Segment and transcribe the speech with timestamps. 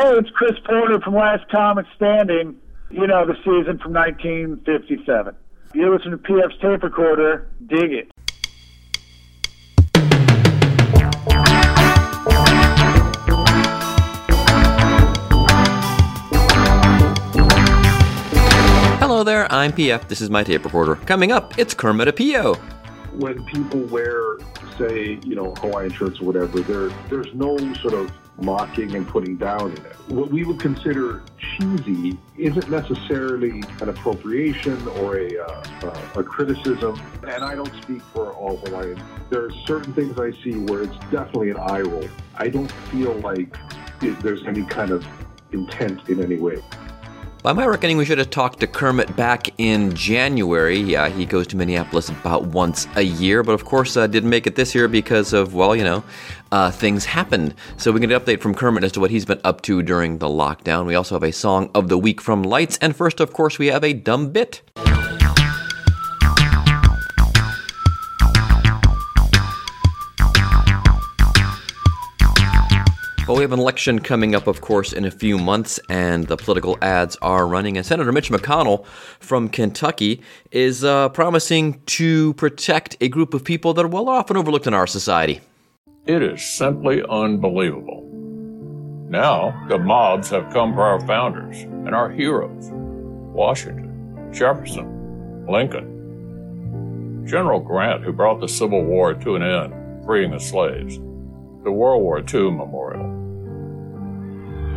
[0.00, 2.54] Hey, it's Chris Porter from Last Comic Standing.
[2.88, 5.34] You know, the season from 1957.
[5.74, 8.10] You listen to PF's tape recorder, dig it.
[19.00, 20.06] Hello there, I'm PF.
[20.06, 20.94] This is my tape recorder.
[20.94, 22.54] Coming up, it's Kermit Apio.
[23.14, 24.38] When people wear,
[24.78, 29.36] say, you know, Hawaiian shirts or whatever, there there's no sort of mocking and putting
[29.36, 29.96] down in it.
[30.08, 37.00] What we would consider cheesy isn't necessarily an appropriation or a, uh, a criticism.
[37.26, 39.00] And I don't speak for all Hawaiians.
[39.30, 42.08] There are certain things I see where it's definitely an eye roll.
[42.36, 43.56] I don't feel like
[44.02, 45.06] it, there's any kind of
[45.52, 46.62] intent in any way.
[47.48, 50.78] By my reckoning, we should have talked to Kermit back in January.
[50.80, 54.46] Yeah, he goes to Minneapolis about once a year, but of course uh, didn't make
[54.46, 56.04] it this year because of, well, you know,
[56.52, 57.54] uh, things happened.
[57.78, 60.18] So we get an update from Kermit as to what he's been up to during
[60.18, 60.84] the lockdown.
[60.84, 63.68] We also have a song of the week from Lights, and first, of course, we
[63.68, 64.60] have a dumb bit.
[73.28, 76.38] Well, we have an election coming up, of course, in a few months, and the
[76.38, 77.76] political ads are running.
[77.76, 78.86] And Senator Mitch McConnell
[79.20, 84.38] from Kentucky is uh, promising to protect a group of people that are well often
[84.38, 85.42] overlooked in our society.
[86.06, 88.08] It is simply unbelievable.
[89.10, 97.60] Now, the mobs have come for our founders and our heroes Washington, Jefferson, Lincoln, General
[97.60, 100.96] Grant, who brought the Civil War to an end, freeing the slaves,
[101.62, 103.17] the World War II Memorial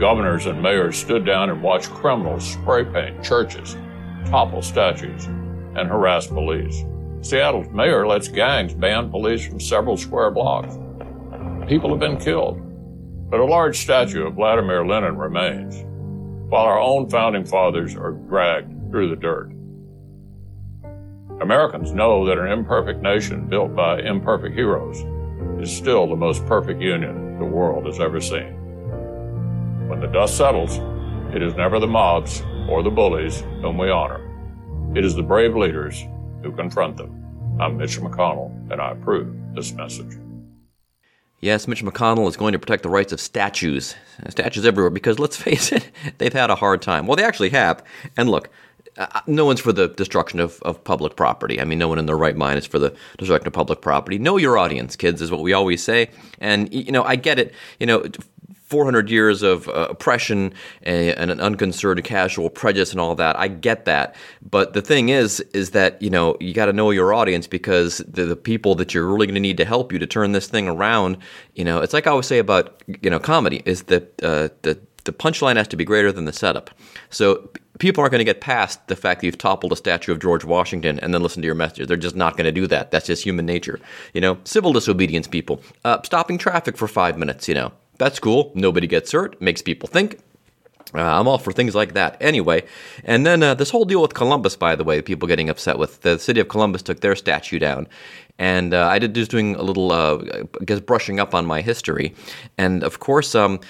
[0.02, 3.78] Governors and mayors stood down and watched criminals spray paint churches,
[4.26, 6.84] topple statues, and harass police.
[7.22, 10.76] Seattle's mayor lets gangs ban police from several square blocks.
[11.68, 12.60] People have been killed,
[13.30, 15.84] but a large statue of Vladimir Lenin remains,
[16.50, 19.52] while our own founding fathers are dragged through the dirt.
[21.42, 24.98] Americans know that an imperfect nation built by imperfect heroes
[25.62, 28.61] is still the most perfect union the world has ever seen.
[29.92, 30.78] When the dust settles,
[31.36, 34.22] it is never the mobs or the bullies whom we honor.
[34.96, 36.08] It is the brave leaders
[36.42, 37.58] who confront them.
[37.60, 40.18] I'm Mitch McConnell, and I approve this message.
[41.42, 43.96] Yes, Mitch McConnell is going to protect the rights of statues,
[44.30, 47.06] statues everywhere, because let's face it, they've had a hard time.
[47.06, 47.84] Well, they actually have.
[48.16, 48.50] And look,
[48.98, 51.60] uh, no one's for the destruction of, of public property.
[51.60, 54.18] I mean, no one in their right mind is for the destruction of public property.
[54.18, 56.12] Know your audience, kids, is what we always say.
[56.40, 57.54] And, you know, I get it.
[57.78, 58.06] You know,
[58.72, 63.38] 400 years of uh, oppression and, and, an unconcerned casual prejudice and all that.
[63.38, 64.16] I get that.
[64.42, 67.98] But the thing is, is that, you know, you got to know your audience because
[68.08, 70.48] the, the people that you're really going to need to help you to turn this
[70.48, 71.18] thing around,
[71.54, 74.80] you know, it's like I always say about, you know, comedy is that uh, the,
[75.04, 76.72] the punchline has to be greater than the setup.
[77.10, 80.20] So people aren't going to get past the fact that you've toppled a statue of
[80.20, 81.88] George Washington and then listen to your message.
[81.88, 82.92] They're just not going to do that.
[82.92, 83.82] That's just human nature.
[84.14, 88.52] You know, civil disobedience people, uh, stopping traffic for five minutes, you know, that's cool.
[88.56, 89.40] Nobody gets hurt.
[89.40, 90.18] Makes people think.
[90.94, 92.18] Uh, I'm all for things like that.
[92.20, 92.64] Anyway,
[93.06, 96.02] and then uh, this whole deal with Columbus, by the way, people getting upset with
[96.02, 97.88] the city of Columbus took their statue down,
[98.40, 100.18] and uh, I did just doing a little, uh,
[100.60, 102.14] I guess, brushing up on my history,
[102.58, 103.62] and of course, um,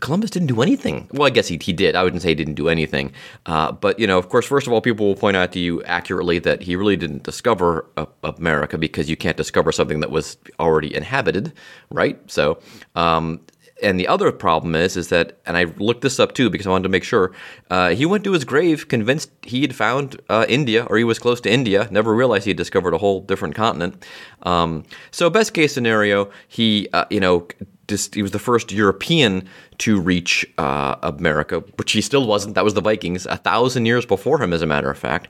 [0.00, 1.08] Columbus didn't do anything.
[1.12, 1.96] Well, I guess he, he did.
[1.96, 3.12] I wouldn't say he didn't do anything,
[3.46, 5.82] uh, but you know, of course, first of all, people will point out to you
[5.84, 7.86] accurately that he really didn't discover
[8.22, 11.52] America because you can't discover something that was already inhabited,
[11.90, 12.18] right?
[12.30, 12.60] So.
[12.94, 13.40] Um,
[13.82, 16.70] and the other problem is, is that, and I looked this up too because I
[16.70, 17.32] wanted to make sure.
[17.70, 21.18] Uh, he went to his grave convinced he had found uh, India, or he was
[21.18, 21.88] close to India.
[21.90, 24.04] Never realized he had discovered a whole different continent.
[24.42, 27.46] Um, so, best case scenario, he, uh, you know,
[27.88, 29.48] just, he was the first European
[29.78, 32.54] to reach uh, America, which he still wasn't.
[32.54, 35.28] That was the Vikings, a thousand years before him, as a matter of fact.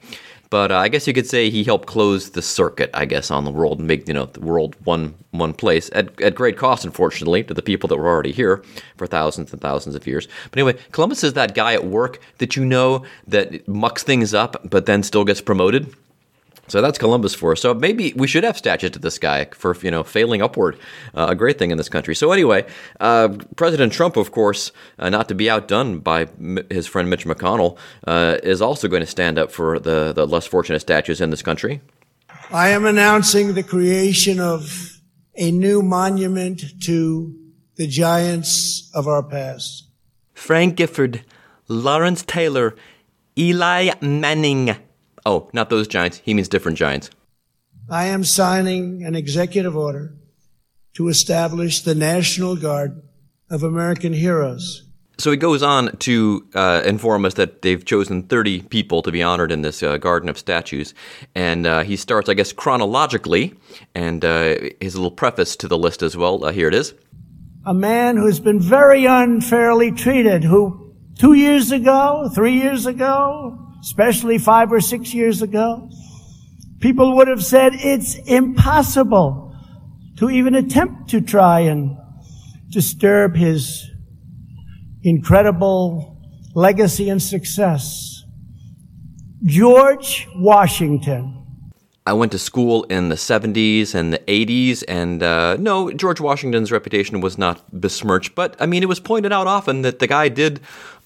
[0.50, 3.44] But uh, I guess you could say he helped close the circuit, I guess, on
[3.44, 6.84] the world and make you know the world one one place at, at great cost,
[6.84, 8.62] unfortunately, to the people that were already here
[8.96, 10.26] for thousands and thousands of years.
[10.50, 14.60] But anyway, Columbus is that guy at work that you know that mucks things up,
[14.68, 15.94] but then still gets promoted.
[16.70, 17.60] So that's Columbus for us.
[17.60, 20.78] So maybe we should have statues to this guy for you know failing upward,
[21.14, 22.14] uh, a great thing in this country.
[22.14, 22.64] So anyway,
[23.00, 27.24] uh, President Trump, of course, uh, not to be outdone by M- his friend Mitch
[27.24, 27.76] McConnell,
[28.06, 31.42] uh, is also going to stand up for the the less fortunate statues in this
[31.42, 31.80] country.
[32.52, 35.00] I am announcing the creation of
[35.36, 37.34] a new monument to
[37.76, 39.88] the giants of our past.
[40.34, 41.24] Frank Gifford,
[41.68, 42.74] Lawrence Taylor,
[43.36, 44.76] Eli Manning.
[45.26, 46.18] Oh, not those giants.
[46.24, 47.10] He means different giants.
[47.88, 50.14] I am signing an executive order
[50.94, 53.02] to establish the National Garden
[53.50, 54.86] of American Heroes.
[55.18, 59.22] So he goes on to uh, inform us that they've chosen 30 people to be
[59.22, 60.94] honored in this uh, Garden of Statues.
[61.34, 63.54] And uh, he starts, I guess, chronologically,
[63.94, 66.42] and uh, his little preface to the list as well.
[66.42, 66.94] Uh, here it is.
[67.66, 74.38] A man who's been very unfairly treated, who two years ago, three years ago, especially
[74.38, 75.88] five or six years ago,
[76.80, 79.54] people would have said it's impossible
[80.16, 81.96] to even attempt to try and
[82.68, 83.90] disturb his
[85.02, 86.18] incredible
[86.54, 88.22] legacy and success.
[89.44, 91.39] George Washington.
[92.06, 96.72] I went to school in the 70s and the 80s, and uh, no, George Washington's
[96.72, 100.28] reputation was not besmirched, but I mean, it was pointed out often that the guy
[100.28, 100.60] did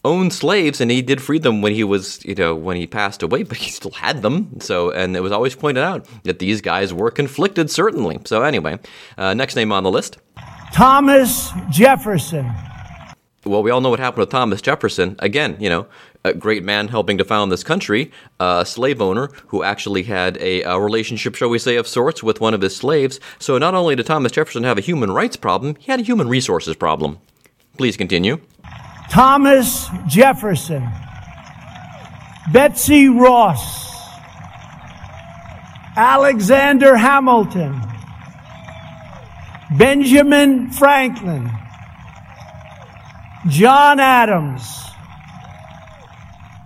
[0.04, 3.22] own slaves and he did free them when he was, you know, when he passed
[3.22, 4.60] away, but he still had them.
[4.60, 8.20] So, and it was always pointed out that these guys were conflicted, certainly.
[8.24, 8.78] So, anyway,
[9.18, 10.18] uh, next name on the list
[10.72, 12.52] Thomas Jefferson.
[13.44, 15.16] Well, we all know what happened with Thomas Jefferson.
[15.18, 15.86] Again, you know,
[16.24, 18.10] a great man helping to found this country,
[18.40, 22.40] a slave owner who actually had a, a, relationship, shall we say, of sorts with
[22.40, 23.20] one of his slaves.
[23.38, 26.28] So not only did Thomas Jefferson have a human rights problem, he had a human
[26.28, 27.18] resources problem.
[27.76, 28.40] Please continue.
[29.10, 30.88] Thomas Jefferson.
[32.52, 33.92] Betsy Ross.
[35.96, 37.80] Alexander Hamilton.
[39.76, 41.50] Benjamin Franklin.
[43.48, 44.62] John Adams,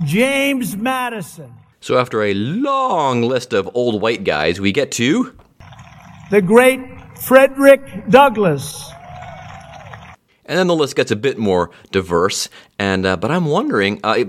[0.05, 1.53] James Madison.
[1.81, 5.37] So, after a long list of old white guys, we get to
[6.31, 6.81] the great
[7.19, 8.93] Frederick Douglass.
[10.49, 12.49] And then the list gets a bit more diverse.
[12.81, 14.25] And uh, but I'm wondering, uh,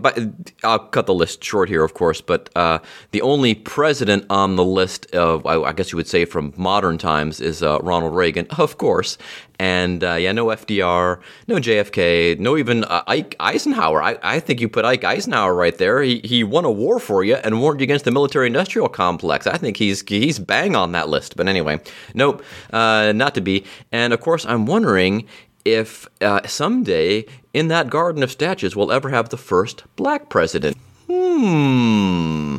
[0.63, 2.19] I'll cut the list short here, of course.
[2.19, 2.79] But uh,
[3.11, 6.97] the only president on the list of, I, I, guess you would say, from modern
[6.97, 9.19] times is uh, Ronald Reagan, of course.
[9.59, 14.01] And uh, yeah, no FDR, no JFK, no even uh, Ike Eisenhower.
[14.01, 16.01] I, I think you put Ike Eisenhower right there.
[16.01, 19.45] He he won a war for you and warned you against the military-industrial complex.
[19.45, 21.35] I think he's he's bang on that list.
[21.35, 21.81] But anyway,
[22.15, 23.65] nope, not to be.
[23.91, 25.27] And of course, I'm wondering
[25.65, 30.77] if uh, someday in that garden of statues we'll ever have the first black president.
[31.07, 32.57] Hmm.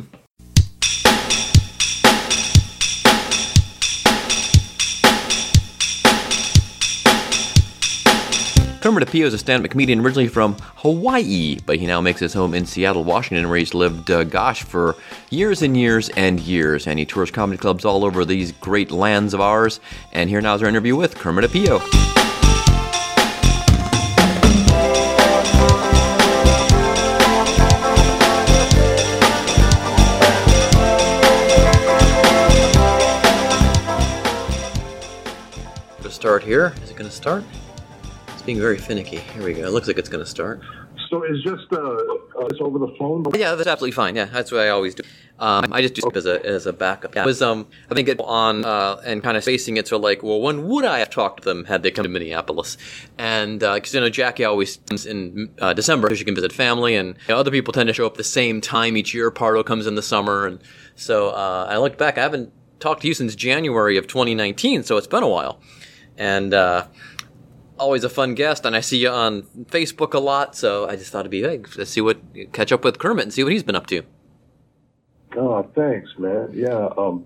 [8.81, 12.55] Kermit Apio is a stand-up comedian originally from Hawaii, but he now makes his home
[12.55, 14.95] in Seattle, Washington, where he's lived, uh, gosh, for
[15.29, 16.87] years and years and years.
[16.87, 19.79] And he tours comedy clubs all over these great lands of ours.
[20.13, 22.20] And here now is our interview with Kermit Apio.
[36.09, 36.73] Start here.
[36.83, 37.43] Is it going to start?
[38.29, 39.17] It's being very finicky.
[39.17, 39.63] Here we go.
[39.67, 40.61] It looks like it's going to start.
[41.11, 43.25] So is just uh, uh, it's over the phone?
[43.35, 44.15] Yeah, that's absolutely fine.
[44.15, 45.03] Yeah, that's what I always do.
[45.39, 47.15] Um, I just do it as a as a backup.
[47.15, 49.97] Yeah, I was um I think it on uh, and kind of spacing it so
[49.97, 52.77] like well when would I have talked to them had they come to Minneapolis
[53.17, 56.53] and because uh, you know Jackie always comes in uh, December because she can visit
[56.53, 59.31] family and you know, other people tend to show up the same time each year.
[59.31, 60.61] Pardo comes in the summer and
[60.95, 64.95] so uh, I looked back I haven't talked to you since January of 2019 so
[64.95, 65.59] it's been a while
[66.21, 66.85] and uh,
[67.79, 68.63] always a fun guest.
[68.63, 71.61] And I see you on Facebook a lot, so I just thought it'd be hey,
[71.77, 72.19] let's see what
[72.53, 74.03] catch up with Kermit and see what he's been up to.
[75.35, 76.49] Oh, thanks, man.
[76.53, 77.25] Yeah, um,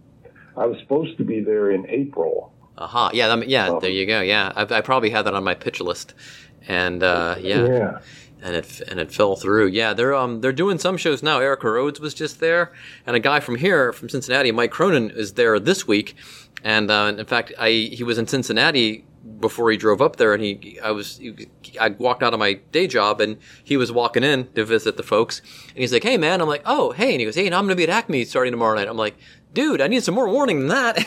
[0.56, 2.54] I was supposed to be there in April.
[2.78, 3.12] Aha, uh-huh.
[3.14, 3.68] yeah, I mean, yeah.
[3.70, 4.22] Um, there you go.
[4.22, 6.14] Yeah, I, I, probably had that on my pitch list,
[6.68, 7.66] and uh, yeah.
[7.66, 8.00] yeah.
[8.42, 9.68] And it and it fell through.
[9.68, 11.40] Yeah, they're um they're doing some shows now.
[11.40, 12.72] Erica Rhodes was just there,
[13.08, 16.16] and a guy from here, from Cincinnati, Mike Cronin, is there this week
[16.66, 19.06] and uh, in fact, I he was in Cincinnati
[19.40, 21.22] before he drove up there, and he I was
[21.80, 25.04] I walked out of my day job, and he was walking in to visit the
[25.04, 27.60] folks, and he's like, "Hey, man," I'm like, "Oh, hey," and he goes, "Hey, now
[27.60, 29.16] I'm gonna be at Acme starting tomorrow night." I'm like,
[29.54, 31.06] "Dude, I need some more warning than that."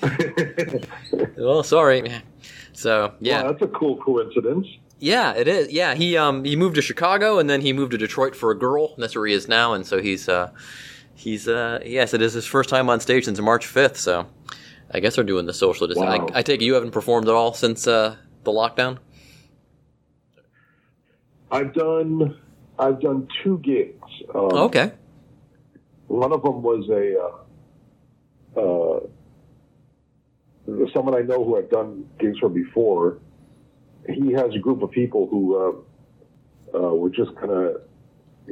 [1.36, 2.22] well, sorry, man.
[2.72, 4.68] So yeah, well, that's a cool coincidence.
[5.00, 5.72] Yeah, it is.
[5.72, 8.56] Yeah, he um he moved to Chicago, and then he moved to Detroit for a
[8.56, 10.52] girl, and that's where he is now, and so he's uh
[11.16, 14.26] he's uh yes, it is his first time on stage since March 5th, so.
[14.92, 16.22] I guess they're doing the social distancing.
[16.22, 16.28] Wow.
[16.34, 18.98] I, I, take it you haven't performed at all since uh, the lockdown.
[21.50, 22.36] I've done
[22.78, 23.98] I've done two gigs.
[24.34, 24.92] Um, okay.
[26.06, 27.18] One of them was a
[28.58, 29.00] uh, uh,
[30.92, 33.18] someone I know who I've done gigs for before.
[34.08, 37.82] He has a group of people who uh, uh were just kind of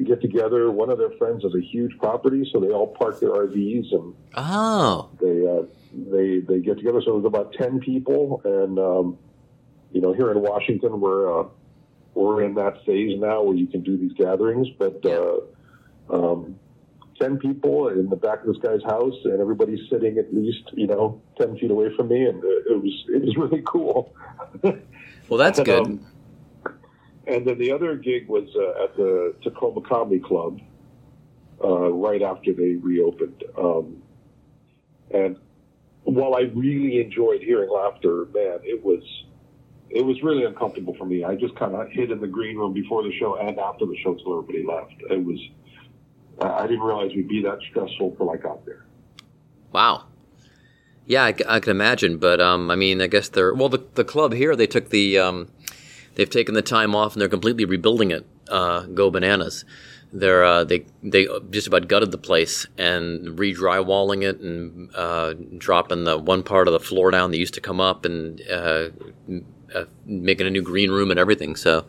[0.04, 0.70] get together.
[0.70, 4.14] One of their friends has a huge property, so they all park their RVs and
[4.36, 7.00] oh, they uh, they they get together.
[7.04, 9.18] So it was about ten people, and um,
[9.92, 11.48] you know, here in Washington, we're uh,
[12.14, 15.38] we're in that phase now where you can do these gatherings, but uh,
[16.10, 16.58] um,
[17.20, 20.86] ten people in the back of this guy's house, and everybody's sitting at least you
[20.86, 24.14] know ten feet away from me, and uh, it was it was really cool.
[24.62, 25.86] well, that's good.
[25.86, 26.06] Um,
[27.26, 30.60] and then the other gig was uh, at the Tacoma Comedy Club
[31.62, 33.44] uh, right after they reopened.
[33.56, 34.02] Um,
[35.10, 35.36] and
[36.14, 39.02] while I really enjoyed hearing laughter, man, it was
[39.90, 41.24] it was really uncomfortable for me.
[41.24, 43.96] I just kind of hid in the green room before the show and after the
[44.02, 44.92] show till everybody left.
[45.10, 45.38] It was
[46.40, 48.86] I didn't realize we'd be that stressful till I got there.
[49.72, 50.04] Wow.
[51.04, 53.70] Yeah, I, I can imagine, but um, I mean, I guess they're well.
[53.70, 55.48] The, the club here, they took the um,
[56.14, 58.26] they've taken the time off and they're completely rebuilding it.
[58.48, 59.64] Uh, go bananas!
[60.12, 66.04] They're uh, they they just about gutted the place and re-drywalling it and uh, dropping
[66.04, 68.88] the one part of the floor down that used to come up and uh,
[69.74, 71.56] uh, making a new green room and everything.
[71.56, 71.84] So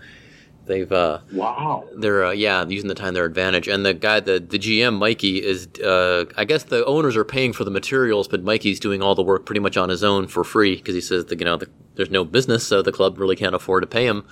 [0.65, 3.69] they've uh, wow, they're uh, yeah using the time to their advantage.
[3.69, 7.53] And the guy, the the GM Mikey is uh, I guess the owners are paying
[7.53, 10.43] for the materials, but Mikey's doing all the work pretty much on his own for
[10.43, 13.38] free because he says that you know the, there's no business, so the club really
[13.38, 14.25] can't afford to pay him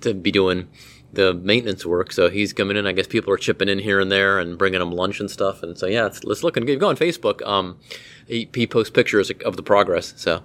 [0.00, 0.68] to be doing
[1.12, 2.12] the maintenance work.
[2.12, 2.86] So he's coming in.
[2.86, 5.62] I guess people are chipping in here and there and bringing him lunch and stuff.
[5.62, 6.80] And so yeah, it's, it's looking good.
[6.80, 7.46] Go on Facebook.
[7.46, 7.78] Um,
[8.26, 10.14] he, he posts pictures of the progress.
[10.16, 10.42] So.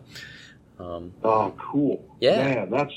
[0.79, 2.03] Um, oh, cool.
[2.19, 2.93] Yeah, man, that's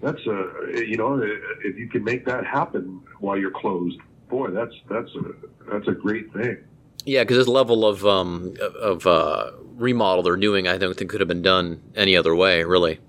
[0.00, 1.20] that's a you know
[1.64, 5.92] if you can make that happen while you're closed, boy, that's that's a that's a
[5.92, 6.58] great thing.
[7.04, 11.20] Yeah, because this level of um, of uh, remodel they're doing, I don't think could
[11.20, 13.00] have been done any other way, really,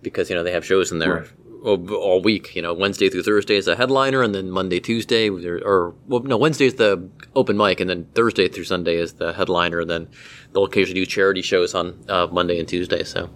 [0.00, 1.14] because you know they have shows in there.
[1.14, 1.30] Right
[1.64, 2.54] all week.
[2.54, 6.36] You know, Wednesday through Thursday is a headliner, and then Monday, Tuesday, or well, no,
[6.36, 9.80] Wednesday is the open mic, and then Thursday through Sunday is the headliner.
[9.80, 10.08] And then
[10.52, 13.04] they'll occasionally do charity shows on uh, Monday and Tuesday.
[13.04, 13.30] So,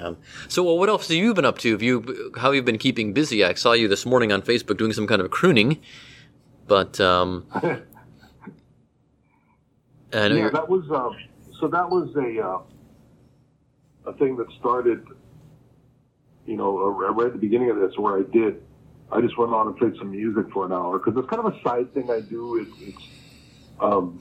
[0.00, 0.16] um,
[0.48, 1.72] so well, what else have you been up to?
[1.72, 3.44] Have you how have you been keeping busy?
[3.44, 5.80] I saw you this morning on Facebook doing some kind of crooning,
[6.66, 7.78] but um, yeah,
[10.12, 11.10] that was uh,
[11.60, 12.60] so that was a uh,
[14.10, 15.04] a thing that started
[16.48, 18.62] you know, right at the beginning of this where I did,
[19.12, 21.54] I just went on and played some music for an hour because it's kind of
[21.54, 22.56] a side thing I do.
[22.56, 23.02] It, it's
[23.80, 24.18] um,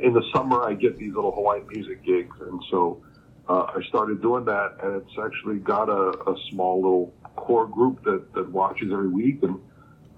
[0.00, 3.02] in the summer I get these little Hawaiian music gigs, and so
[3.48, 8.04] uh, I started doing that, and it's actually got a, a small little core group
[8.04, 9.58] that, that watches every week, and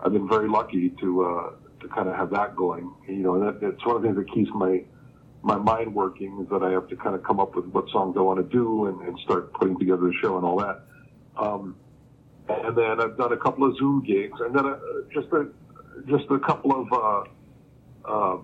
[0.00, 2.92] I've been very lucky to uh, to kind of have that going.
[3.08, 4.84] You know, and that, that's one of the things that keeps my
[5.42, 8.16] my mind working is that I have to kind of come up with what songs
[8.18, 10.82] I want to do and, and start putting together the show and all that.
[11.36, 11.76] Um,
[12.48, 14.78] and then I've done a couple of Zoom gigs, and then a,
[15.12, 15.48] just a
[16.08, 18.38] just a couple of uh, uh,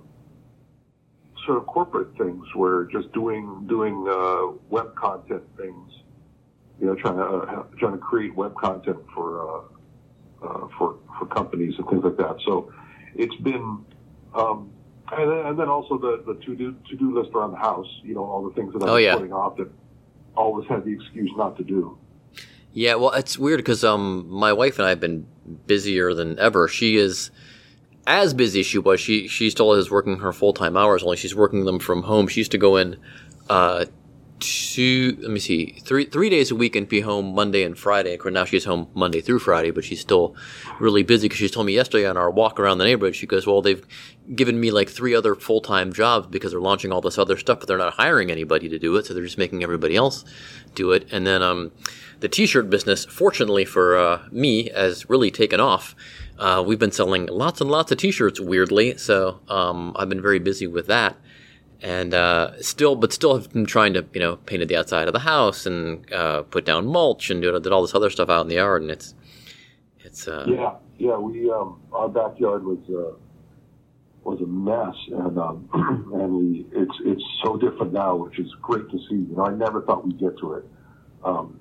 [1.44, 5.92] sort of corporate things where just doing doing uh, web content things.
[6.80, 11.26] You know, trying to uh, trying to create web content for uh, uh, for for
[11.26, 12.36] companies and things like that.
[12.44, 12.72] So
[13.14, 13.84] it's been.
[14.34, 14.72] Um,
[15.12, 17.86] and then, and then also the, the to do to do list around the house,
[18.02, 19.14] you know, all the things that I'm oh, yeah.
[19.14, 19.70] putting off that
[20.36, 21.96] always had the excuse not to do.
[22.76, 25.26] Yeah, well, it's weird because um, my wife and I have been
[25.66, 26.68] busier than ever.
[26.68, 27.30] She is
[28.06, 29.00] as busy as she was.
[29.00, 31.02] She she still is working her full time hours.
[31.02, 32.28] Only she's working them from home.
[32.28, 32.98] She used to go in
[33.48, 33.86] uh,
[34.40, 35.16] two.
[35.20, 38.14] Let me see, three three days a week and be home Monday and Friday.
[38.14, 40.34] Of course, now she's home Monday through Friday, but she's still
[40.80, 43.16] really busy because she told me yesterday on our walk around the neighborhood.
[43.16, 43.84] She goes, "Well, they've
[44.34, 47.60] given me like three other full time jobs because they're launching all this other stuff,
[47.60, 50.24] but they're not hiring anybody to do it, so they're just making everybody else
[50.74, 51.72] do it." And then um
[52.20, 55.94] the t-shirt business, fortunately for uh, me, has really taken off.
[56.38, 60.38] Uh, we've been selling lots and lots of t-shirts, weirdly, so um, I've been very
[60.38, 61.16] busy with that,
[61.82, 65.12] and uh, still, but still have been trying to, you know, painted the outside of
[65.12, 68.48] the house and uh, put down mulch and did, all this other stuff out in
[68.48, 69.14] the yard, and it's,
[70.00, 70.26] it's.
[70.26, 71.16] Uh, yeah, yeah.
[71.16, 73.16] We um, our backyard was uh,
[74.24, 75.68] was a mess, and um,
[76.20, 79.16] and we it's it's so different now, which is great to see.
[79.16, 80.64] You know, I never thought we'd get to it.
[81.24, 81.60] Um,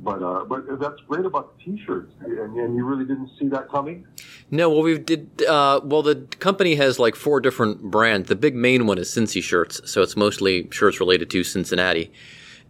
[0.00, 3.68] but uh, but that's great about the t-shirts, and, and you really didn't see that
[3.70, 4.06] coming.
[4.50, 5.42] No, well, we did.
[5.42, 8.28] Uh, well, the company has like four different brands.
[8.28, 12.12] The big main one is Cincy shirts, so it's mostly shirts related to Cincinnati.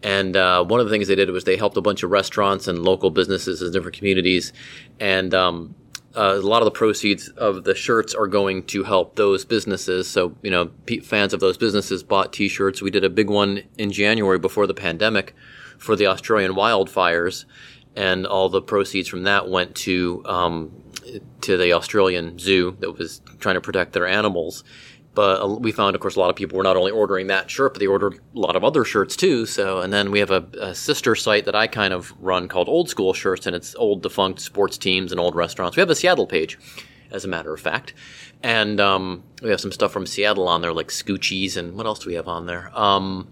[0.03, 2.69] And uh, one of the things they did was they helped a bunch of restaurants
[2.69, 4.53] and local businesses in different communities,
[5.01, 5.75] and um,
[6.17, 10.09] uh, a lot of the proceeds of the shirts are going to help those businesses.
[10.09, 10.71] So, you know,
[11.03, 12.81] fans of those businesses bought T-shirts.
[12.81, 15.35] We did a big one in January before the pandemic
[15.79, 17.45] for the Australian wildfires,
[17.95, 20.83] and all the proceeds from that went to um,
[21.41, 24.65] to the Australian zoo that was trying to protect their animals.
[25.15, 27.51] But uh, we found, of course, a lot of people were not only ordering that
[27.51, 29.47] shirt, but they ordered a lot of other shirts too.
[29.47, 32.69] So, and then we have a, a sister site that I kind of run called
[32.69, 35.75] Old School Shirts, and it's old defunct sports teams and old restaurants.
[35.75, 36.59] We have a Seattle page,
[37.11, 37.95] as a matter of fact,
[38.43, 42.01] and um, we have some stuff from Seattle on there, like Scoochies, and what else
[42.01, 42.71] do we have on there?
[42.79, 43.31] Um,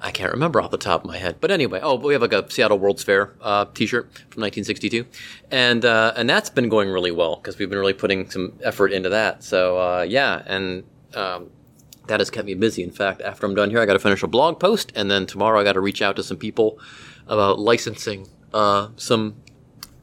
[0.00, 2.32] I can't remember off the top of my head, but anyway, oh, we have like
[2.32, 5.06] a Seattle World's Fair uh, T-shirt from 1962,
[5.50, 8.92] and uh, and that's been going really well because we've been really putting some effort
[8.92, 9.42] into that.
[9.42, 11.50] So uh, yeah, and um,
[12.06, 12.82] that has kept me busy.
[12.82, 15.26] In fact, after I'm done here, I got to finish a blog post, and then
[15.26, 16.78] tomorrow I got to reach out to some people
[17.26, 19.36] about licensing uh, some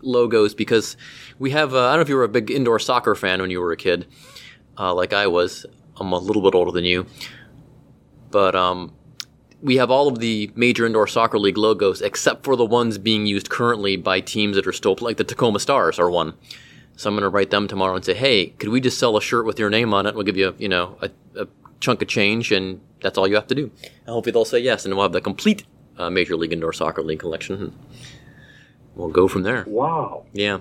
[0.02, 0.98] logos because
[1.40, 1.74] we have.
[1.74, 3.72] Uh, I don't know if you were a big indoor soccer fan when you were
[3.72, 4.08] a kid,
[4.78, 5.66] uh, like I was.
[5.98, 7.06] I'm a little bit older than you,
[8.30, 8.94] but um,
[9.66, 13.26] we have all of the major indoor soccer league logos except for the ones being
[13.26, 16.36] used currently by teams that are still like the Tacoma Stars are one.
[16.96, 19.22] So I'm going to write them tomorrow and say, hey, could we just sell a
[19.22, 20.14] shirt with your name on it?
[20.14, 21.48] We'll give you, you know, a, a
[21.80, 23.72] chunk of change, and that's all you have to do.
[23.84, 25.66] And hopefully they'll say yes, and we'll have the complete
[25.98, 27.78] uh, Major League Indoor Soccer League collection.
[28.96, 29.66] We'll go from there.
[29.68, 30.26] Wow.
[30.32, 30.60] Yeah.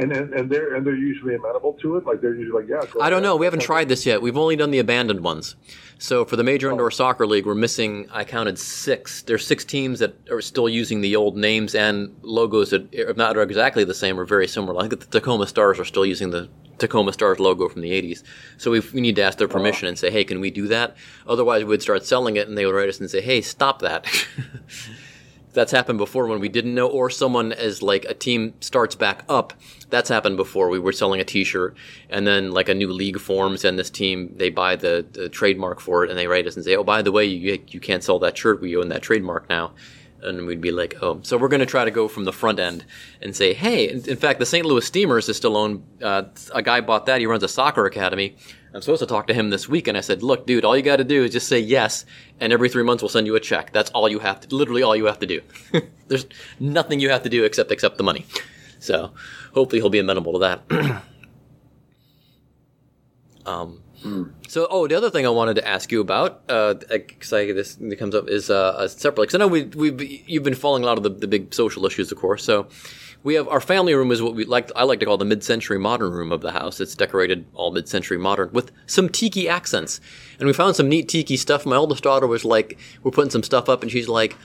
[0.00, 2.06] And, and and they're and they're usually amenable to it.
[2.06, 2.90] Like they're usually like, yeah.
[2.90, 3.36] go I don't know.
[3.36, 4.22] We haven't tried this yet.
[4.22, 5.56] We've only done the abandoned ones.
[5.98, 6.72] So for the Major oh.
[6.72, 8.08] Indoor Soccer League, we're missing.
[8.10, 9.22] I counted six.
[9.22, 13.36] There's six teams that are still using the old names and logos that, if not
[13.36, 14.78] are exactly the same, or very similar.
[14.78, 18.22] I think the Tacoma Stars are still using the Tacoma Stars logo from the 80s.
[18.56, 19.90] So we we need to ask their permission oh.
[19.90, 20.96] and say, hey, can we do that?
[21.26, 24.06] Otherwise, we'd start selling it, and they would write us and say, hey, stop that.
[25.52, 29.24] That's happened before when we didn't know, or someone as like a team starts back
[29.28, 29.52] up.
[29.88, 30.68] That's happened before.
[30.68, 31.76] We were selling a T-shirt,
[32.08, 35.80] and then like a new league forms, and this team they buy the, the trademark
[35.80, 38.04] for it, and they write us and say, "Oh, by the way, you you can't
[38.04, 38.60] sell that shirt.
[38.60, 39.72] We own that trademark now."
[40.22, 42.58] And we'd be like, "Oh." So we're going to try to go from the front
[42.58, 42.84] end
[43.22, 44.66] and say, "Hey, in, in fact, the St.
[44.66, 45.82] Louis Steamers is still owned.
[46.02, 46.24] Uh,
[46.54, 47.20] a guy bought that.
[47.20, 48.36] He runs a soccer academy."
[48.72, 50.82] I'm supposed to talk to him this week, and I said, "Look, dude, all you
[50.82, 52.04] got to do is just say yes,
[52.38, 53.72] and every three months we'll send you a check.
[53.72, 55.40] That's all you have to, literally all you have to do.
[56.08, 56.26] There's
[56.60, 58.26] nothing you have to do except accept the money."
[58.78, 59.12] So,
[59.52, 61.02] hopefully, he'll be amenable to that.
[63.50, 63.82] um,
[64.48, 68.14] so, oh, the other thing I wanted to ask you about, because I this comes
[68.14, 69.24] up, is uh, a separate.
[69.24, 71.84] Because I know we we you've been following a lot of the, the big social
[71.84, 72.42] issues, of course.
[72.42, 72.68] So,
[73.22, 74.70] we have our family room is what we like.
[74.74, 76.80] I like to call the mid-century modern room of the house.
[76.80, 80.00] It's decorated all mid-century modern with some tiki accents,
[80.38, 81.66] and we found some neat tiki stuff.
[81.66, 84.36] My oldest daughter was like, "We're putting some stuff up," and she's like,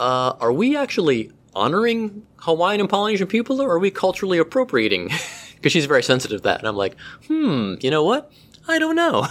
[0.00, 5.10] uh, "Are we actually honoring Hawaiian and Polynesian people, or are we culturally appropriating?"
[5.56, 6.96] Because she's very sensitive to that, and I'm like,
[7.28, 8.30] "Hmm, you know what?
[8.68, 9.26] I don't know."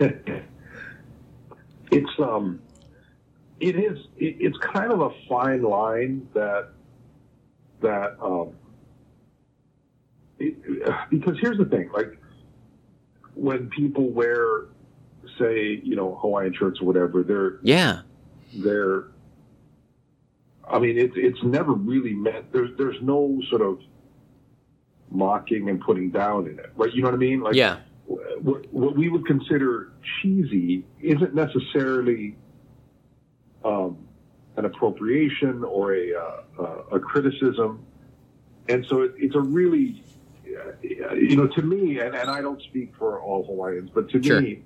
[1.90, 2.60] it's um
[3.60, 6.70] it is it, it's kind of a fine line that
[7.80, 8.52] that um
[10.38, 10.56] it,
[11.10, 12.18] because here's the thing like
[13.34, 14.66] when people wear
[15.38, 18.02] say you know hawaiian shirts or whatever they're yeah,
[18.54, 19.04] they're
[20.68, 23.78] i mean it's it's never really meant there's there's no sort of
[25.12, 28.66] mocking and putting down in it right you know what i mean like yeah, what,
[28.72, 32.36] what we would consider cheesy isn't necessarily
[33.64, 34.08] um,
[34.56, 37.84] an appropriation or a, uh, a criticism.
[38.68, 40.02] And so it, it's a really,
[40.46, 44.22] uh, you know, to me, and, and I don't speak for all Hawaiians, but to
[44.22, 44.40] Sure.
[44.40, 44.62] me,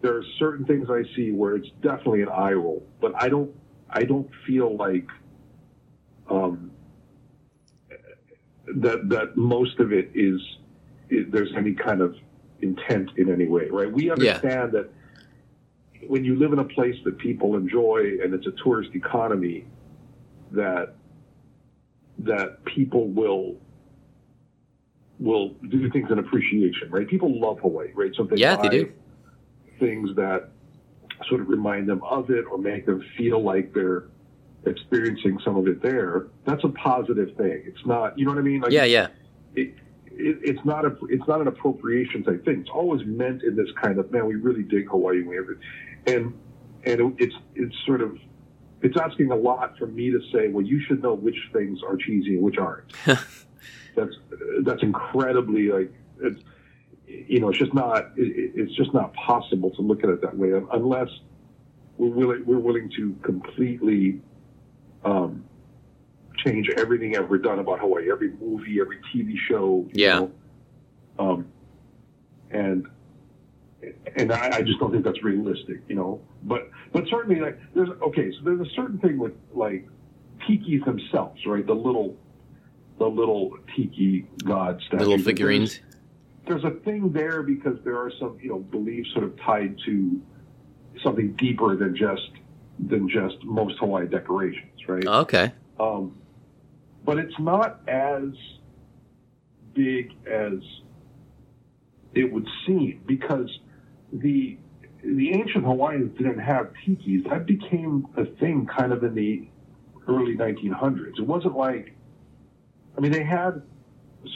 [0.00, 3.50] there are certain things I see where it's definitely an eye roll, but I don't,
[3.88, 5.06] I don't feel like
[6.28, 6.71] um,
[8.76, 10.40] that that most of it is,
[11.10, 12.16] is there's any kind of
[12.60, 13.90] intent in any way, right?
[13.90, 14.90] We understand that
[16.06, 19.66] when you live in a place that people enjoy and it's a tourist economy,
[20.52, 20.94] that
[22.20, 23.56] that people will
[25.18, 27.06] will do things in appreciation, right?
[27.06, 28.12] People love Hawaii, right?
[28.16, 28.92] So they Yeah, they do.
[29.78, 30.50] things that
[31.28, 34.04] sort of remind them of it or make them feel like they're
[34.66, 36.26] experiencing some of it there.
[36.44, 37.62] That's a positive thing.
[37.66, 38.60] It's not, you know what I mean?
[38.60, 39.08] Like yeah, yeah,
[39.54, 39.74] it,
[40.06, 42.60] it, it's not a it's not an appropriation type thing.
[42.60, 44.26] It's always meant in this kind of man.
[44.26, 45.22] We really dig Hawaii.
[45.22, 46.38] We have it, and
[46.84, 48.18] and it, it's it's sort of
[48.82, 50.48] it's asking a lot for me to say.
[50.48, 52.92] Well, you should know which things are cheesy and which aren't.
[53.94, 54.16] that's
[54.62, 56.40] that's incredibly like it's
[57.06, 60.36] you know it's just not it, it's just not possible to look at it that
[60.36, 61.08] way unless
[61.98, 64.20] we're willing we're willing to completely
[65.04, 65.44] um,
[66.44, 69.86] change everything ever done about Hawaii, every movie, every TV show.
[69.92, 70.18] you Yeah.
[70.20, 70.30] know.
[71.18, 71.46] Um,
[72.50, 72.86] and
[74.16, 76.20] and I, I just don't think that's realistic, you know.
[76.44, 79.88] But but certainly, like there's okay, so there's a certain thing with like
[80.48, 81.66] tikis themselves, right?
[81.66, 82.16] The little
[82.98, 85.06] the little tiki god statues.
[85.08, 85.80] little figurines.
[86.46, 90.20] there's a thing there because there are some you know beliefs sort of tied to
[91.02, 92.30] something deeper than just
[92.88, 95.06] than just most Hawaii decorations, right?
[95.06, 95.52] Okay.
[95.80, 96.16] Um,
[97.04, 98.22] but it's not as
[99.74, 100.52] big as
[102.14, 103.50] it would seem because
[104.12, 104.58] the
[105.02, 107.28] the ancient Hawaiians didn't have tikis.
[107.28, 109.48] That became a thing kind of in the
[110.06, 111.18] early 1900s.
[111.18, 111.92] It wasn't like,
[112.96, 113.62] I mean, they had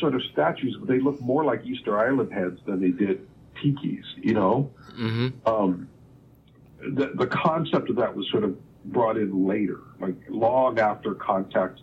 [0.01, 3.29] sort of statues, but they looked more like Easter Island heads than they did
[3.63, 4.03] tikis.
[4.17, 5.47] You know, Mm-hmm.
[5.49, 5.89] um,
[6.81, 11.81] the the concept of that was sort of brought in later, like long after contact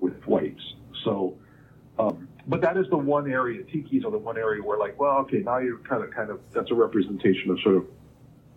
[0.00, 0.74] with whites.
[1.04, 1.36] So,
[1.98, 3.62] um, but that is the one area.
[3.62, 6.40] Tikis are the one area where, like, well, okay, now you're kind of, kind of,
[6.52, 7.86] that's a representation of sort of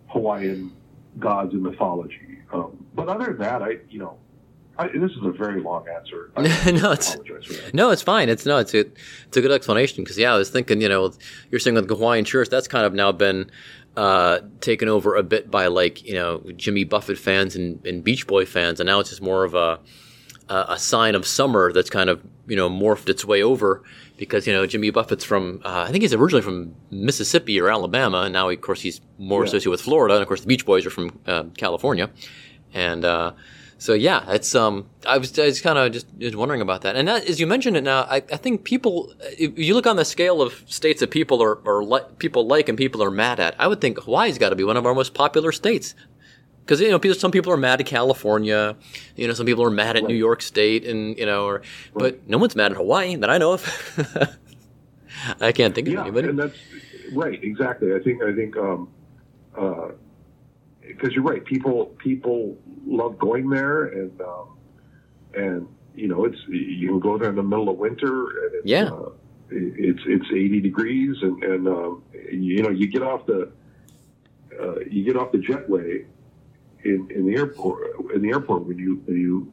[0.08, 0.72] Hawaiian
[1.18, 2.38] gods and mythology.
[2.52, 4.18] Um, but other than that, I, you know,
[4.76, 6.30] I, this is a very long answer.
[6.36, 7.74] I No, it's- apologize for that.
[7.80, 8.28] No, it's fine.
[8.28, 11.12] It's no, it's a, it's a good explanation because yeah, I was thinking, you know,
[11.50, 13.50] you're saying with the Hawaiian shirts, that's kind of now been
[13.96, 18.26] uh, taken over a bit by like you know Jimmy Buffett fans and, and Beach
[18.26, 19.78] Boy fans, and now it's just more of a
[20.48, 23.82] a a sign of summer that's kind of you know morphed its way over
[24.16, 28.22] because you know Jimmy Buffett's from uh, I think he's originally from Mississippi or Alabama,
[28.22, 29.46] and now of course he's more Yeah.
[29.48, 32.10] associated with Florida, and of course the Beach Boys are from uh, California,
[32.72, 33.30] and uh,
[33.84, 36.96] so yeah, it's um I was, I was kind of just, just wondering about that,
[36.96, 39.96] and that, as you mentioned it now, I, I think people if you look on
[39.96, 43.40] the scale of states that people are are li- people like and people are mad
[43.40, 45.94] at, I would think Hawaii's got to be one of our most popular states
[46.64, 48.74] because you know people, some people are mad at California,
[49.16, 51.60] you know some people are mad at New York State, and you know, or,
[51.92, 54.38] but no one's mad at Hawaii that I know of.
[55.42, 56.28] I can't think of yeah, anybody.
[56.28, 56.56] and that's
[57.12, 57.38] right.
[57.44, 57.92] Exactly.
[57.94, 58.88] I think I think um,
[60.86, 61.44] because you're right.
[61.44, 64.56] People people love going there, and um,
[65.34, 68.66] and you know it's you can go there in the middle of winter, and it's,
[68.66, 68.84] Yeah.
[68.92, 69.10] uh,
[69.50, 73.50] it's it's 80 degrees, and and um, you know you get off the
[74.60, 76.04] uh, you get off the jetway
[76.84, 79.52] in in the airport in the airport when you when you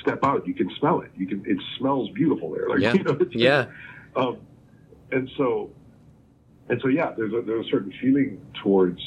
[0.00, 1.10] step out, you can smell it.
[1.16, 2.68] You can it smells beautiful there.
[2.68, 2.92] Like Yeah.
[2.94, 3.66] you know, Yeah.
[4.16, 4.38] um,
[5.12, 5.70] and so,
[6.68, 9.00] and so, yeah, there's a, there's a certain feeling towards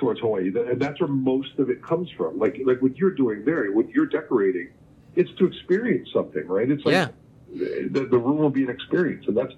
[0.00, 2.38] towards Hawaii, and that's where most of it comes from.
[2.38, 4.70] Like like what you're doing there, what you're decorating,
[5.14, 6.68] it's to experience something, right?
[6.70, 7.08] It's like Yeah.
[7.54, 9.52] the, the room will be an experience, and that's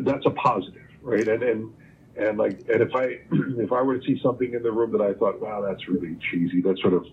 [0.00, 1.28] that's a positive, right?
[1.28, 1.72] And and
[2.16, 3.04] and like and if I
[3.66, 6.16] if I were to see something in the room that I thought, wow, that's really
[6.30, 7.06] cheesy, that's sort of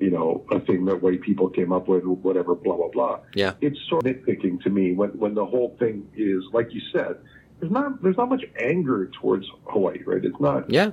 [0.00, 3.54] you know a thing that white people came up with, whatever, blah blah blah Yeah.
[3.60, 7.16] it's sort of nitpicking to me when, when the whole thing is like you said
[7.58, 10.92] there's not there's not much anger towards Hawaii right it's not Yeah.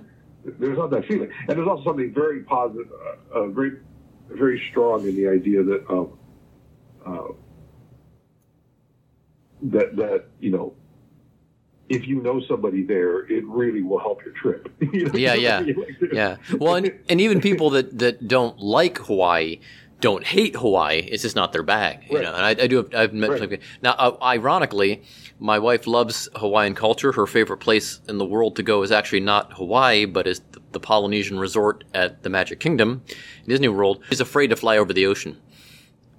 [0.60, 3.72] There's not that feeling and there's also something very positive uh, uh, very
[4.30, 6.18] very strong in the idea that um,
[7.06, 7.28] uh,
[9.62, 10.74] that that you know
[11.90, 15.14] if you know somebody there it really will help your trip You know?
[15.14, 15.64] Yeah, yeah.
[16.12, 16.38] Yeah.
[16.58, 19.60] Well, and, and even people that, that don't like Hawaii
[20.06, 21.00] don't hate Hawaii.
[21.00, 22.32] It's just not their bag, you know.
[22.36, 22.76] And I, I do.
[22.78, 23.60] Have, I've met Right.
[23.82, 23.94] now.
[23.98, 25.02] Uh, ironically,
[25.40, 27.12] my wife loves Hawaiian culture.
[27.12, 30.62] Her favorite place in the world to go is actually not Hawaii, but is the,
[30.74, 33.02] the Polynesian resort at the Magic Kingdom,
[33.44, 34.04] in Disney World.
[34.10, 35.42] She's afraid to fly over the ocean.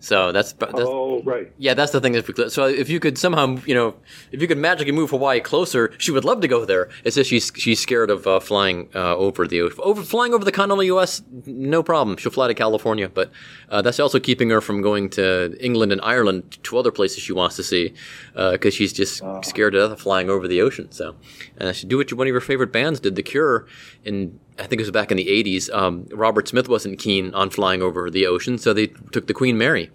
[0.06, 2.14] So that's, that's oh right yeah, that's the thing.
[2.48, 3.96] So if you could somehow, you know,
[4.30, 6.90] if you could magically move Hawaii closer, she would love to go there.
[7.02, 9.62] It's just she's she's scared of uh, flying uh, over the.
[9.62, 11.22] Over flying over the continental U.S.
[11.44, 12.16] No problem.
[12.18, 13.32] She'll fly to California, but
[13.68, 17.32] uh, that's also keeping her from going to England and Ireland, to other places she
[17.32, 17.92] wants to see,
[18.34, 20.92] because she's just scared to death of flying over the ocean.
[20.92, 21.16] So,
[21.56, 23.66] and I should do what one of your favorite bands did, The Cure,
[24.04, 25.72] in I think it was back in the '80s.
[25.74, 29.58] Um, Robert Smith wasn't keen on flying over the ocean, so they took the Queen
[29.58, 29.90] Mary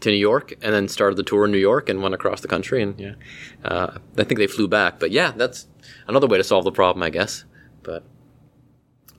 [0.00, 2.48] to New York and then started the tour in New York and went across the
[2.48, 2.82] country.
[2.82, 3.14] And yeah,
[3.64, 4.98] uh, I think they flew back.
[4.98, 5.68] But yeah, that's
[6.06, 7.44] another way to solve the problem, I guess.
[7.82, 8.04] But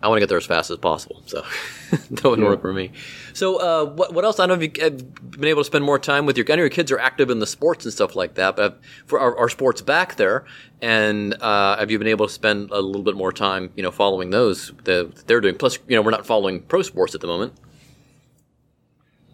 [0.04, 1.46] I want to get there as fast as possible, so
[2.12, 2.92] that wouldn't work for me.
[3.32, 4.38] So, uh, what, what else?
[4.38, 6.46] I don't know if you've been able to spend more time with your.
[6.52, 9.18] I know your kids are active in the sports and stuff like that, but for
[9.18, 10.44] our, our sports back there,
[10.82, 13.92] and uh, have you been able to spend a little bit more time, you know,
[13.92, 15.56] following those that they're doing?
[15.56, 17.54] Plus, you know, we're not following pro sports at the moment.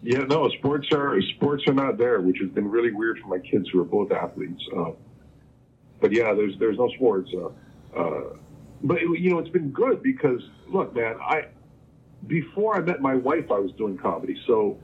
[0.04, 3.40] Yeah, no, sports are sports are not there, which has been really weird for my
[3.40, 4.62] kids who are both athletes.
[4.74, 4.92] Uh,
[6.00, 7.28] but yeah, there's there's no sports.
[8.88, 11.46] Uh, uh, but you know, it's been good because look, man, I
[12.26, 14.78] before I met my wife, I was doing comedy, so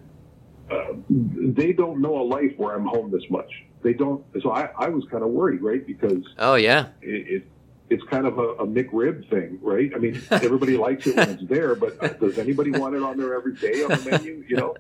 [0.70, 3.50] uh, they don't know a life where I'm home this much.
[3.82, 4.24] They don't.
[4.42, 5.86] So I, I was kind of worried, right?
[5.86, 7.46] Because Oh yeah, it, it
[7.88, 9.92] it's kind of a, a McRib thing, right?
[9.94, 13.34] I mean, everybody likes it when it's there, but does anybody want it on there
[13.34, 14.44] every day on the menu?
[14.48, 14.76] You know,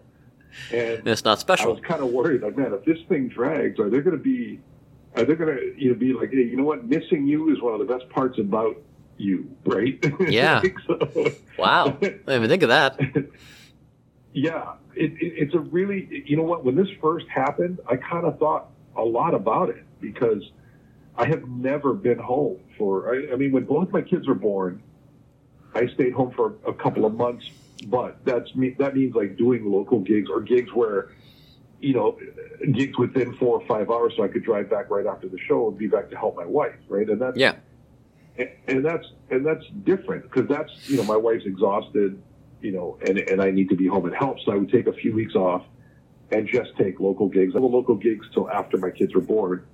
[0.72, 1.68] and and it's not special.
[1.68, 4.22] I was kind of worried, like, man, if this thing drags, are there going to
[4.22, 4.60] be
[5.14, 7.60] are they going to you know be like, hey, you know what, missing you is
[7.62, 8.76] one of the best parts about
[9.18, 9.98] you, right?
[10.20, 10.62] Yeah.
[10.86, 11.88] so, Wow.
[11.88, 12.98] I didn't even think of that.
[14.32, 18.26] yeah, it, it, it's a really, you know what, when this first happened, I kind
[18.26, 20.42] of thought a lot about it because
[21.16, 24.82] I have never been home for, I, I mean, when both my kids were born,
[25.74, 27.48] I stayed home for a couple of months,
[27.86, 31.10] but that's me, that means like doing local gigs or gigs where,
[31.80, 32.18] you know,
[32.72, 35.68] gigs within four or five hours so I could drive back right after the show
[35.68, 37.08] and be back to help my wife, right?
[37.08, 37.56] And that's, Yeah.
[38.66, 42.20] And, that's and that's different because that's you know my wife's exhausted
[42.60, 44.38] you know and and I need to be home and help.
[44.44, 45.64] So I would take a few weeks off
[46.30, 47.54] and just take local gigs.
[47.54, 49.66] I have local gigs till after my kids were born.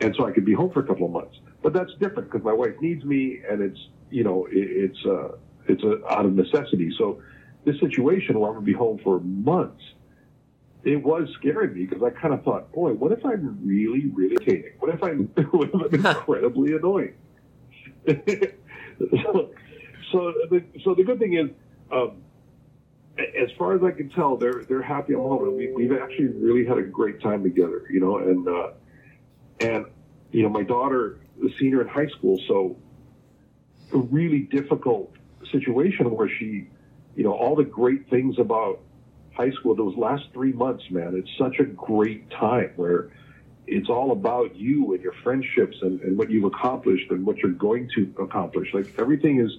[0.00, 1.36] And so I could be home for a couple of months.
[1.62, 3.78] But that's different because my wife needs me and it's
[4.10, 5.36] you know it, it's uh
[5.68, 6.92] it's a, out of necessity.
[6.98, 7.22] So
[7.64, 9.82] this situation where I'm gonna be home for months
[10.86, 14.34] it was scaring me because I kind of thought, boy, what if I'm really, really
[14.34, 14.72] irritating?
[14.78, 17.14] What if I'm, what if I'm incredibly annoying?
[19.22, 19.50] so,
[20.12, 21.50] so the so the good thing is,
[21.90, 22.22] um,
[23.18, 26.64] as far as I can tell, they're they're happy I'm home, we, we've actually really
[26.64, 28.70] had a great time together, you know, and uh,
[29.60, 29.86] and
[30.30, 32.76] you know my daughter, the senior in high school, so
[33.92, 35.12] a really difficult
[35.50, 36.68] situation where she,
[37.14, 38.80] you know, all the great things about
[39.32, 43.10] high school, those last three months, man, it's such a great time where
[43.66, 47.52] it's all about you and your friendships and, and what you've accomplished and what you're
[47.52, 48.72] going to accomplish.
[48.72, 49.58] Like everything is,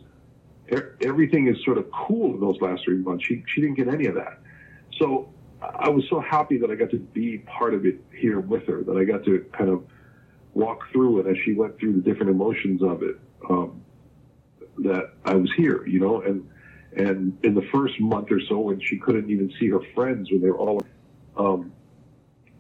[1.01, 3.25] everything is sort of cool in those last three months.
[3.25, 4.39] She, she didn't get any of that.
[4.97, 5.29] So
[5.61, 8.83] I was so happy that I got to be part of it here with her,
[8.83, 9.83] that I got to kind of
[10.53, 13.19] walk through it as she went through the different emotions of it.
[13.49, 13.83] Um,
[14.79, 16.47] that I was here, you know, and,
[16.95, 20.41] and in the first month or so when she couldn't even see her friends when
[20.41, 20.81] they were all,
[21.35, 21.71] um,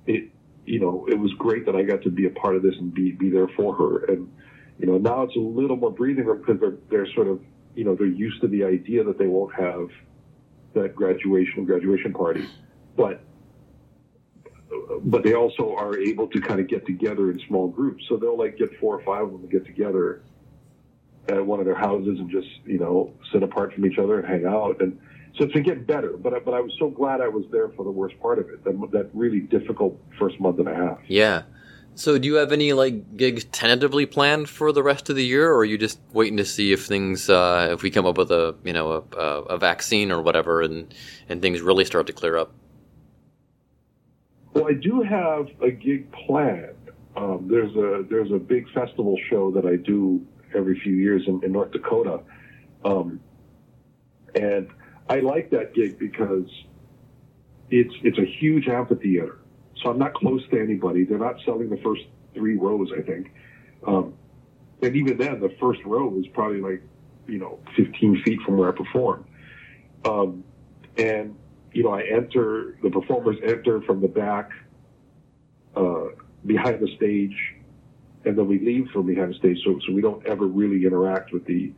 [0.05, 0.31] it,
[0.67, 2.93] you know, it was great that I got to be a part of this and
[2.93, 4.05] be, be there for her.
[4.05, 4.29] And,
[4.77, 7.39] you know, now it's a little more breathing room because they're, they're sort of,
[7.73, 9.87] you know, they're used to the idea that they won't have
[10.73, 12.45] that graduation, graduation party.
[12.97, 13.21] But,
[15.03, 18.03] but they also are able to kind of get together in small groups.
[18.09, 20.21] So they'll like get four or five of them to get together
[21.29, 24.27] at one of their houses and just, you know, sit apart from each other and
[24.27, 24.81] hang out.
[24.81, 24.97] And
[25.37, 26.15] so it's been getting better.
[26.17, 28.49] But, I- but I was so glad I was there for the worst part of
[28.49, 30.99] it, that, that really difficult first month and a half.
[31.07, 31.43] Yeah.
[31.95, 35.49] So, do you have any like gigs tentatively planned for the rest of the year,
[35.51, 38.29] or are you just waiting to see if things, uh, if we come up with
[38.29, 40.93] a, you know, a, a, a vaccine or whatever, and
[41.27, 42.51] and things really start to clear up?
[44.53, 46.75] Well, I do have a gig planned.
[47.15, 50.23] Um, there's a there's a big festival show that I do
[50.55, 52.21] every few years in, in North Dakota,
[52.85, 53.19] um,
[54.35, 54.69] and
[55.09, 56.47] I like that gig because
[57.69, 59.39] it's it's a huge amphitheater.
[59.83, 61.05] So I'm not close to anybody.
[61.05, 62.01] They're not selling the first
[62.33, 63.31] three rows, I think,
[63.85, 64.13] um,
[64.81, 66.81] and even then, the first row is probably like
[67.27, 69.25] you know 15 feet from where I perform,
[70.05, 70.43] um,
[70.97, 71.35] and
[71.77, 74.49] you know, I enter, the performers enter from the back,
[75.75, 76.05] uh,
[76.43, 77.35] behind the stage,
[78.27, 81.31] and then we leave from behind the stage, so, so we don't ever really interact
[81.31, 81.71] with the,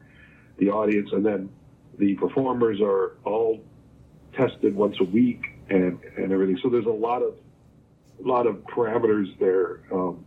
[0.57, 1.09] the audience.
[1.11, 1.49] And then
[1.97, 3.61] the performers are all
[4.33, 6.57] tested once a week and, and everything.
[6.63, 7.35] So there's a lot of,
[8.23, 10.25] a lot of parameters there, um,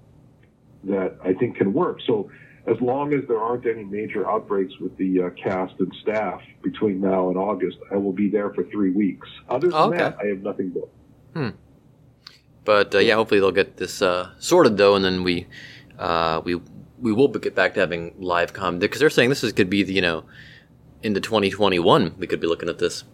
[0.84, 1.98] that I think can work.
[2.06, 2.30] So
[2.66, 7.00] as long as there aren't any major outbreaks with the uh, cast and staff between
[7.00, 9.28] now and August, I will be there for three weeks.
[9.48, 9.98] Other than Okay.
[9.98, 10.94] that, I have nothing booked.
[12.64, 15.46] But uh, yeah, hopefully they'll get this uh, sorted though, and then we
[16.02, 16.60] uh, we
[17.00, 19.82] we will get back to having live com because they're saying this is could be
[19.84, 20.24] the you know
[21.02, 23.04] into 2021 we could be looking at this.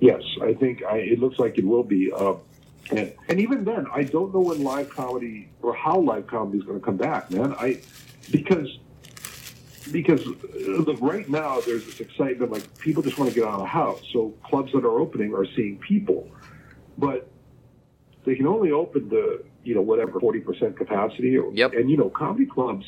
[0.00, 2.10] Yes, I think I, it looks like it will be.
[2.10, 2.40] Um,
[2.90, 6.64] and, and even then, I don't know when live comedy or how live comedy is
[6.64, 7.54] going to come back, man.
[7.58, 7.80] I
[8.30, 8.78] because
[9.92, 10.32] because uh,
[10.86, 13.66] look, right now there's this excitement like people just want to get out of the
[13.66, 14.02] house.
[14.12, 16.28] So clubs that are opening are seeing people,
[16.96, 17.28] but
[18.24, 21.36] they can only open the you know whatever forty percent capacity.
[21.36, 21.72] Or, Yep.
[21.74, 22.84] And you know comedy clubs.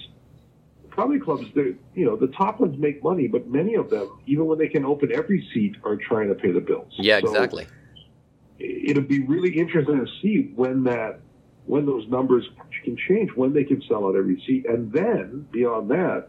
[0.91, 4.47] Comedy clubs, they you know the top ones make money, but many of them, even
[4.47, 6.93] when they can open every seat, are trying to pay the bills.
[6.97, 7.67] Yeah, So, exactly.
[8.59, 11.21] it'll be really interesting to see when that
[11.67, 12.45] when those numbers
[12.85, 16.29] can change, when they can sell out every seat, and then beyond that,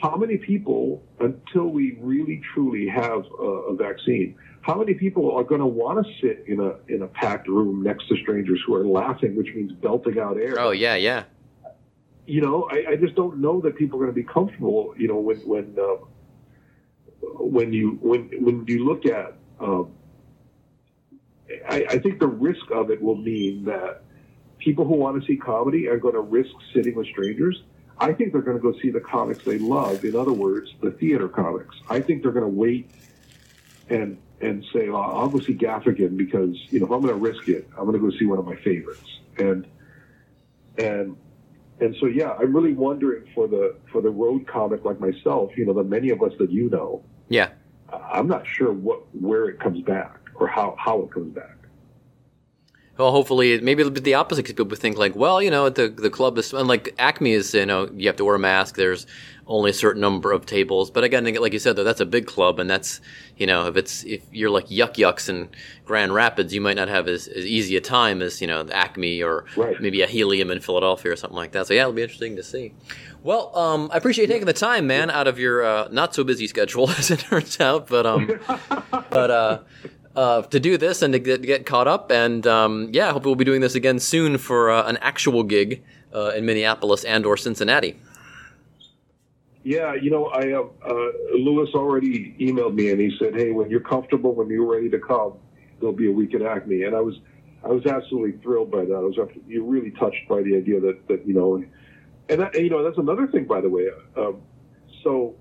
[0.00, 5.44] how many people until we really truly have a, a vaccine, how many people are
[5.44, 8.74] going to want to sit in a in a packed room next to strangers who
[8.74, 10.56] are laughing, which means belting out air?
[10.58, 11.24] Oh yeah, yeah.
[12.26, 14.94] you know, I, I just don't know that people are going to be comfortable.
[14.96, 16.08] You know, when when um,
[17.38, 19.92] when you when when you look at, um,
[21.68, 24.02] I, I think the risk of it will mean that
[24.58, 27.62] people who want to see comedy are going to risk sitting with strangers.
[27.98, 30.04] I think they're going to go see the comics they love.
[30.04, 31.76] In other words, the theater comics.
[31.88, 32.90] I think they're going to wait
[33.88, 37.20] and and say, well, I'll go see Gaffigan because you know if I'm going to
[37.20, 39.08] risk it, I'm going to go see one of my favorites.
[39.38, 39.66] And
[40.76, 41.16] and
[41.80, 45.66] and so yeah, I'm really wondering for the for the road comic like myself, you
[45.66, 47.04] know, the many of us that you know.
[47.28, 47.50] Yeah.
[47.92, 51.56] I'm not sure what where it comes back or how how it comes back.
[52.96, 55.88] Well, hopefully, maybe it'll be the opposite because people think like, well, you know, the
[55.88, 58.76] the club is and like Acme is, you know, you have to wear a mask.
[58.76, 59.04] There's
[59.48, 62.26] only a certain number of tables, but again, like you said, though, that's a big
[62.26, 63.00] club, and that's
[63.36, 65.48] you know, if it's if you're like Yuck Yucks in
[65.84, 69.24] Grand Rapids, you might not have as, as easy a time as you know Acme
[69.24, 69.80] or right.
[69.80, 71.66] maybe a Helium in Philadelphia or something like that.
[71.66, 72.74] So yeah, it'll be interesting to see.
[73.24, 76.22] Well, um, I appreciate you taking the time, man, out of your uh, not so
[76.22, 78.38] busy schedule as it turns out, but um,
[79.10, 79.58] but uh
[80.16, 82.10] uh, to do this and to get, get caught up.
[82.10, 85.42] And um, yeah, I hope we'll be doing this again soon for uh, an actual
[85.42, 85.82] gig
[86.14, 87.98] uh, in Minneapolis and or Cincinnati.
[89.64, 93.70] Yeah, you know, I uh, uh, Louis already emailed me and he said, "Hey, when
[93.70, 95.34] you're comfortable, when you're ready to come,
[95.80, 97.14] there'll be a week at Acme." And I was,
[97.64, 98.94] I was absolutely thrilled by that.
[98.94, 99.16] I was
[99.48, 101.64] you really touched by the idea that that you know,
[102.28, 103.88] and that, you know that's another thing, by the way.
[104.18, 104.42] Um,
[105.02, 105.34] so,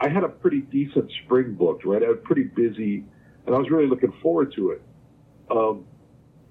[0.00, 2.02] I had a pretty decent spring booked, right?
[2.02, 3.04] I was pretty busy
[3.46, 4.82] and I was really looking forward to it.
[5.50, 5.84] Um,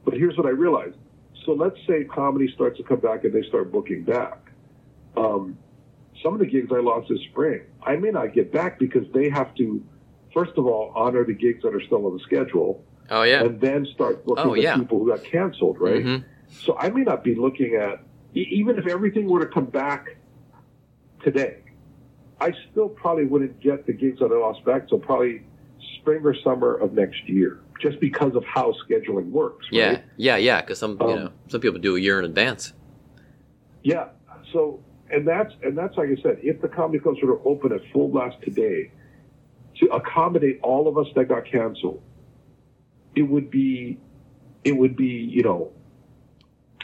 [0.04, 0.98] but here's what I realized.
[1.46, 4.40] So let's say comedy starts to come back and they start booking back.
[5.16, 5.58] Um,
[6.24, 9.30] some of the gigs I lost this spring, I may not get back because they
[9.30, 9.84] have to,
[10.34, 12.84] first of all, honor the gigs that are still on the schedule.
[13.10, 13.44] Oh yeah.
[13.44, 14.78] And then start booking oh, the yeah.
[14.78, 16.04] people who got canceled, right?
[16.04, 16.28] Mm-hmm.
[16.50, 18.02] So I may not be looking at
[18.34, 20.18] even if everything were to come back
[21.24, 21.60] today,
[22.40, 25.44] I still probably wouldn't get the gigs that I lost back till probably
[26.00, 29.68] spring or summer of next year, just because of how scheduling works.
[29.72, 30.62] Yeah, yeah, yeah.
[30.62, 32.74] Because some Um, you know some people do a year in advance.
[33.84, 34.10] Yeah.
[34.54, 37.72] So, and that's and that's like I said, if the comedy clubs were to open
[37.74, 38.92] at full blast today,
[39.80, 42.02] to accommodate all of us that got canceled,
[43.16, 44.00] it would be,
[44.64, 45.72] it would be you know,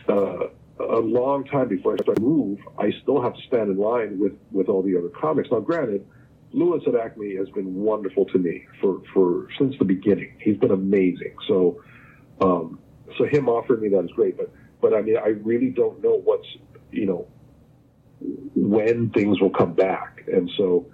[0.10, 0.48] uh,
[0.80, 2.60] a long time before I start to move.
[2.78, 5.50] I still have to stand in line with with all the other comics.
[5.52, 6.06] Now, granted.
[6.54, 10.36] Louis at Acme has been wonderful to me for, for since the beginning.
[10.40, 11.36] He's been amazing.
[11.48, 11.82] So,
[12.42, 12.80] um,
[13.18, 14.38] so him offering me that is great.
[14.38, 16.48] But, but I mean, I really don't know what's,
[16.92, 17.28] you know,
[18.56, 20.24] when things will come back.
[20.32, 20.88] And so,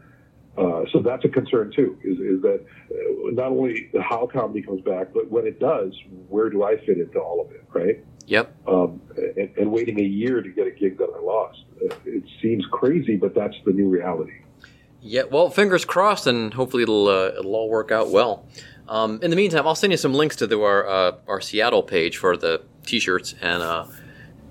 [0.58, 4.82] uh, so that's a concern too, is, is that uh, not only how comedy comes
[4.82, 5.94] back, but when it does,
[6.30, 8.04] where do I fit into all of it, right?
[8.28, 8.56] Yep.
[8.68, 11.60] Um, and, and waiting a year to get a gig that I lost.
[12.06, 14.42] It seems crazy, but that's the new reality.
[15.02, 18.46] Yeah, well, fingers crossed, and hopefully it'll uh, it'll all work out well.
[18.90, 21.84] Um, in the meantime, I'll send you some links to the, our uh, our Seattle
[21.84, 23.86] page for the T-shirts and uh,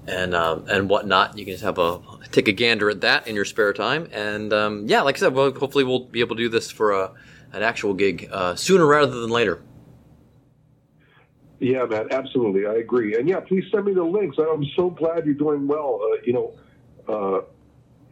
[0.07, 1.37] and uh, and whatnot.
[1.37, 4.09] You can just have a take a gander at that in your spare time.
[4.13, 6.93] And um, yeah, like I said, well, hopefully we'll be able to do this for
[6.93, 7.13] a,
[7.53, 9.63] an actual gig uh, sooner rather than later.
[11.59, 13.17] Yeah, man, absolutely, I agree.
[13.17, 14.37] And yeah, please send me the links.
[14.39, 16.01] I'm so glad you're doing well.
[16.03, 16.55] Uh, you know.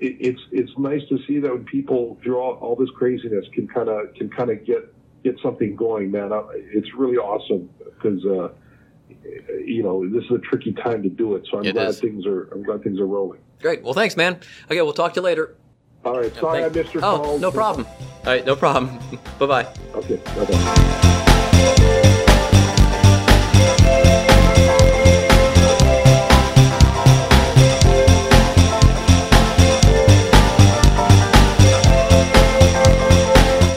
[0.04, 3.88] Uh, it's it's nice to see that when people through all, this craziness can kind
[3.88, 6.30] of can kind of get get something going, man.
[6.54, 8.48] It's really awesome because uh,
[9.64, 11.46] you know this is a tricky time to do it.
[11.50, 12.00] So I'm It glad is.
[12.00, 13.40] things are I'm glad things are rolling.
[13.60, 13.82] Great.
[13.82, 14.40] Well, thanks, man.
[14.70, 15.56] Okay, we'll talk to you later.
[16.04, 17.38] All right, sorry I missed your oh, call.
[17.38, 17.86] no problem.
[17.86, 18.98] All right, no problem.
[19.38, 19.74] bye bye.
[19.94, 21.30] Okay, bye bye.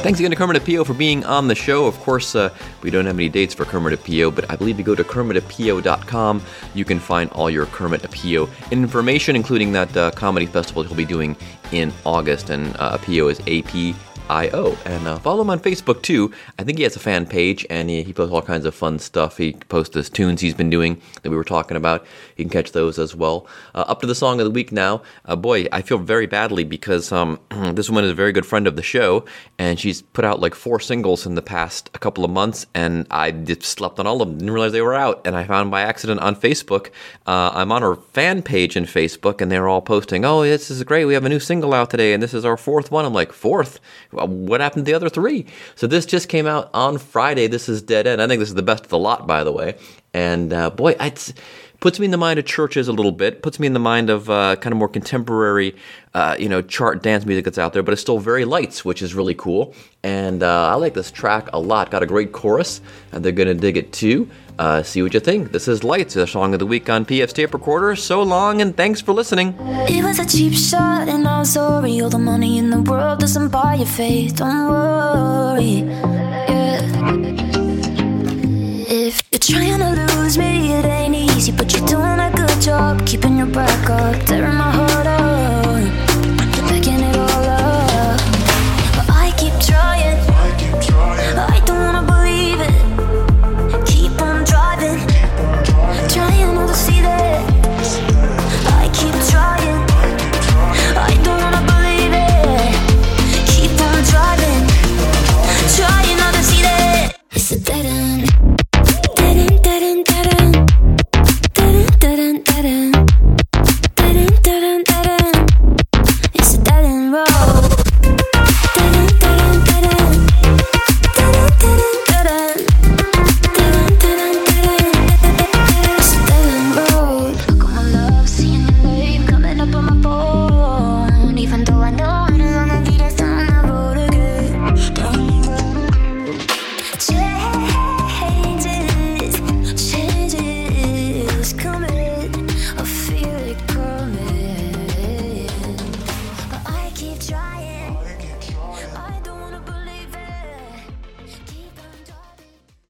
[0.07, 1.85] Thanks again to Kermit Apio for being on the show.
[1.85, 4.85] Of course, uh, we don't have any dates for Kermit Apio, but I believe you
[4.85, 6.41] go to kermitapio.com.
[6.73, 11.03] You can find all your Kermit Apio information, including that uh, comedy festival he'll be
[11.03, 11.35] doing
[11.73, 12.49] in August.
[12.49, 13.93] And uh, Apio is A P
[14.29, 14.77] I O.
[14.85, 16.31] And uh, follow him on Facebook too.
[16.59, 18.99] I think he has a fan page and he, he posts all kinds of fun
[18.99, 19.37] stuff.
[19.37, 22.05] He posts his tunes he's been doing that we were talking about.
[22.35, 23.47] You can catch those as well.
[23.73, 25.01] Uh, up to the song of the week now.
[25.25, 27.39] Uh, boy, I feel very badly because um,
[27.73, 29.25] this woman is a very good friend of the show
[29.57, 33.07] and she's put out like four singles in the past a couple of months and
[33.09, 34.37] I just slept on all of them.
[34.37, 36.87] Didn't realize they were out and I found by accident on Facebook.
[37.25, 40.83] Uh, I'm on her fan page in Facebook and they're all posting, oh, this is
[40.83, 41.05] great.
[41.05, 43.05] We have a new single out today and this is our fourth one.
[43.05, 43.79] I'm like, fourth?
[44.17, 45.45] Well, what happened to the other three?
[45.75, 47.47] So this just came out on Friday.
[47.47, 48.21] This is Dead End.
[48.21, 49.75] I think this is the best of the lot, by the way.
[50.13, 51.33] And uh, boy, it
[51.79, 53.43] puts me in the mind of CHVRCHES a little bit.
[53.43, 55.75] Puts me in the mind of uh, kind of more contemporary,
[56.15, 57.83] uh, you know, chart dance music that's out there.
[57.83, 59.75] But it's still very lights, which is really cool.
[60.03, 61.91] And uh, I like this track a lot.
[61.91, 64.29] Got a great chorus, and they're gonna dig it too.
[64.59, 65.51] Uh, see what you think.
[65.51, 67.95] This is Lights, the song of the week on PF's tape recorder.
[67.95, 69.55] So long, and thanks for listening.
[69.87, 72.01] It was a cheap shot, and I'm sorry.
[72.01, 74.37] All the money in the world doesn't buy your faith.
[74.37, 75.83] Don't worry.
[76.49, 76.81] Yeah.
[78.89, 83.05] If you're trying to lose me, it ain't easy, but you're doing a good job
[83.05, 85.66] keeping your back up, tearing my heart up,